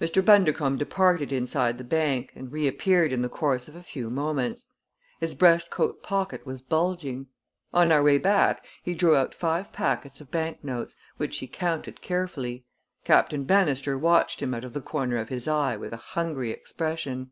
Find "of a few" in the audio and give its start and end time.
3.68-4.10